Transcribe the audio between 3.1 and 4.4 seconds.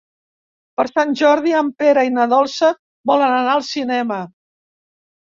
volen anar al cinema.